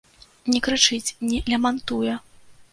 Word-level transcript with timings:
Не 0.53 0.61
крычыць, 0.67 1.15
не 1.29 1.43
лямантуе. 1.53 2.19